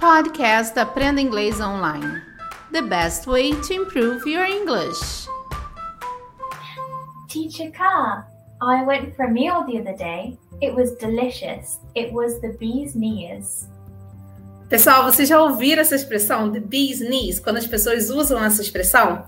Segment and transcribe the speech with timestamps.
[0.00, 2.22] Podcast Aprenda Inglês Online.
[2.72, 5.28] The best way to improve your English.
[7.28, 8.26] Teacher Carr,
[8.62, 10.38] I went for a meal the other day.
[10.62, 11.80] It was delicious.
[11.94, 13.68] It was the bee's knees.
[14.70, 19.26] Pessoal, vocês já ouviram essa expressão, the bee's knees, quando as pessoas usam essa expressão?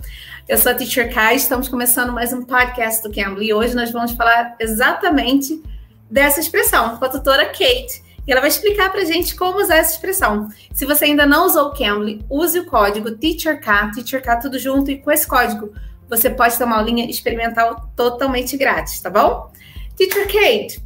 [0.48, 3.90] Eu sou a Teacher Kai, estamos começando mais um podcast do Cambly e hoje nós
[3.90, 5.62] vamos falar exatamente
[6.10, 8.01] dessa expressão com a tutora Kate.
[8.26, 10.48] E ela vai explicar para gente como usar essa expressão.
[10.72, 14.98] Se você ainda não usou o Cambly, use o código TEACHERK, TEACHERK tudo junto, e
[14.98, 15.72] com esse código
[16.08, 19.50] você pode ter uma aulinha experimental totalmente grátis, tá bom?
[19.96, 20.80] Teacher Kate,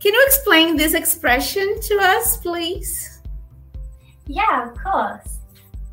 [0.00, 3.20] can you explain this expression to us, please?
[4.28, 5.40] Yeah, of course.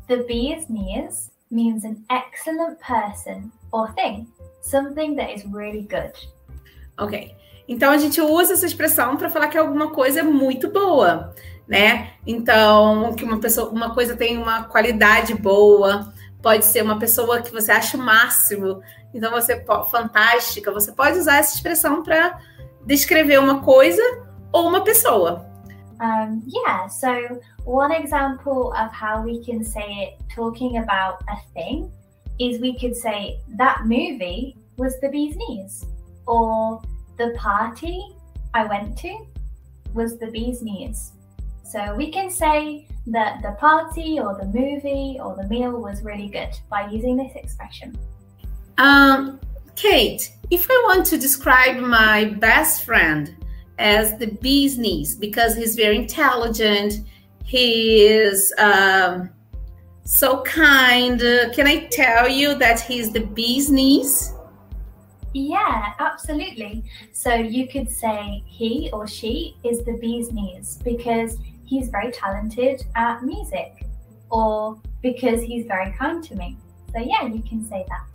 [0.08, 4.28] The bee's knees means an excellent person or thing,
[4.62, 6.12] something that is really good.
[6.98, 7.34] Ok.
[7.70, 11.32] Então a gente usa essa expressão para falar que alguma coisa é muito boa,
[11.68, 12.14] né?
[12.26, 17.52] Então, que uma pessoa, uma coisa tem uma qualidade boa, pode ser uma pessoa que
[17.52, 18.82] você acha o máximo,
[19.14, 22.40] então você fantástica, você pode usar essa expressão para
[22.84, 24.02] descrever uma coisa
[24.52, 25.46] ou uma pessoa.
[26.00, 27.08] Um, yeah, so
[27.64, 31.88] one example of how we can say it talking about a thing
[32.40, 35.86] is we could say that movie was the bee's knees,
[36.26, 36.80] or
[37.20, 38.00] the party
[38.54, 39.26] I went to
[39.94, 41.12] was the bee's knees.
[41.62, 46.28] So we can say that the party or the movie or the meal was really
[46.28, 47.96] good by using this expression.
[48.78, 49.38] Um,
[49.76, 53.36] Kate, if I want to describe my best friend,
[53.80, 57.00] as the bee's knees because he's very intelligent.
[57.44, 59.30] He is um,
[60.04, 61.18] so kind.
[61.54, 64.34] Can I tell you that he's the bee's knees?
[65.32, 66.84] Yeah, absolutely.
[67.12, 72.84] So you could say he or she is the bee's knees because he's very talented
[72.96, 73.86] at music
[74.30, 76.56] or because he's very kind to me.
[76.92, 78.06] So, yeah, you can say that.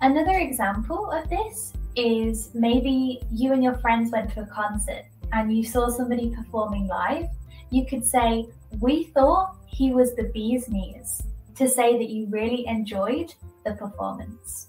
[0.00, 5.56] Another example of this is maybe you and your friends went to a concert and
[5.56, 7.28] you saw somebody performing live,
[7.70, 8.46] you could say,
[8.80, 11.22] We thought he was the bee's knees,
[11.56, 13.34] to say that you really enjoyed
[13.64, 14.68] the performance.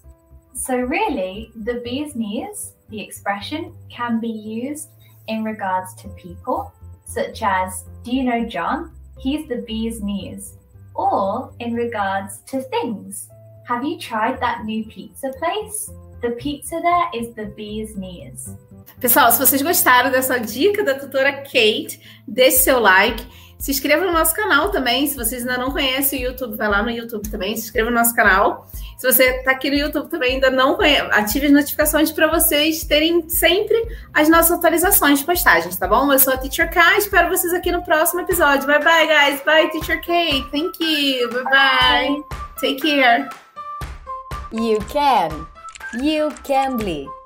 [0.58, 4.88] So, really, the bee's knees, the expression, can be used
[5.28, 6.72] in regards to people,
[7.04, 8.90] such as, Do you know John?
[9.18, 10.54] He's the bee's knees.
[10.96, 13.28] Or in regards to things.
[13.68, 15.90] Have you tried that new pizza place?
[16.22, 18.50] The pizza there is the bee's knees.
[19.00, 23.24] Pessoal, se vocês gostaram dessa dica da tutora Kate, deixe seu like.
[23.58, 25.06] Se inscreva no nosso canal também.
[25.06, 27.96] Se vocês ainda não conhecem o YouTube, vai lá no YouTube também, se inscreva no
[27.96, 28.68] nosso canal.
[28.96, 32.84] Se você está aqui no YouTube também ainda não conhece, ative as notificações para vocês
[32.84, 33.76] terem sempre
[34.14, 36.12] as nossas atualizações de postagens, tá bom?
[36.12, 38.66] Eu sou a Teacher K, espero vocês aqui no próximo episódio.
[38.66, 39.42] Bye bye, guys.
[39.44, 40.44] Bye, Teacher K.
[40.50, 41.28] Thank you.
[41.30, 41.50] Bye bye.
[41.50, 42.38] bye.
[42.60, 43.28] Take care.
[44.52, 45.46] You can.
[46.00, 47.17] You can bleed.